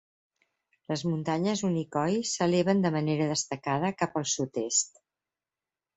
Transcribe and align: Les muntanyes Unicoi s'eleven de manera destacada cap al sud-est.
Les 0.91 1.03
muntanyes 1.09 1.61
Unicoi 1.67 2.17
s'eleven 2.31 2.83
de 2.87 2.93
manera 2.97 3.31
destacada 3.35 3.95
cap 4.03 4.19
al 4.23 4.29
sud-est. 4.37 4.99